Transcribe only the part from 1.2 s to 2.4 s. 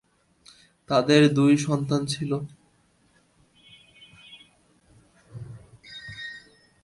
দুই সন্তান ছিল।